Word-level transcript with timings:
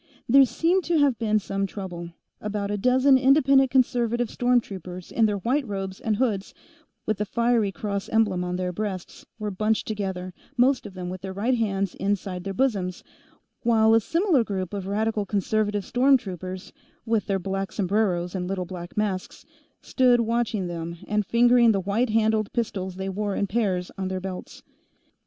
There 0.27 0.45
seemed 0.45 0.83
to 0.85 0.97
have 0.97 1.19
been 1.19 1.37
some 1.37 1.67
trouble; 1.67 2.09
about 2.41 2.71
a 2.71 2.77
dozen 2.79 3.19
Independent 3.19 3.69
Conservative 3.69 4.31
storm 4.31 4.59
troopers, 4.59 5.11
in 5.11 5.27
their 5.27 5.37
white 5.37 5.63
robes 5.67 5.99
and 5.99 6.15
hoods, 6.15 6.55
with 7.05 7.19
the 7.19 7.23
fiery 7.25 7.71
cross 7.71 8.09
emblem 8.09 8.43
on 8.43 8.55
their 8.55 8.71
breasts, 8.71 9.27
were 9.37 9.51
bunched 9.51 9.85
together, 9.87 10.33
most 10.57 10.87
of 10.87 10.95
them 10.95 11.11
with 11.11 11.21
their 11.21 11.33
right 11.33 11.53
hands 11.55 11.93
inside 11.93 12.43
their 12.45 12.51
bosoms, 12.55 13.03
while 13.61 13.93
a 13.93 14.01
similar 14.01 14.43
group 14.43 14.73
of 14.73 14.87
Radical 14.87 15.23
Conservative 15.27 15.85
storm 15.85 16.17
troopers, 16.17 16.73
with 17.05 17.27
their 17.27 17.37
black 17.37 17.71
sombreros 17.71 18.33
and 18.33 18.47
little 18.47 18.65
black 18.65 18.97
masks, 18.97 19.45
stood 19.83 20.19
watching 20.21 20.65
them 20.65 20.97
and 21.07 21.27
fingering 21.27 21.73
the 21.73 21.79
white 21.79 22.09
handled 22.09 22.51
pistols 22.53 22.95
they 22.95 23.07
wore 23.07 23.35
in 23.35 23.45
pairs 23.45 23.91
on 23.99 24.07
their 24.07 24.19
belts. 24.19 24.63